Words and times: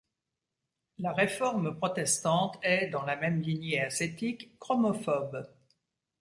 La 0.97 1.13
Réforme 1.13 1.77
protestante 1.77 2.57
est, 2.63 2.87
dans 2.87 3.03
la 3.05 3.15
même 3.15 3.39
lignée 3.39 3.79
ascétique, 3.81 4.57
chromophobe. 4.57 5.47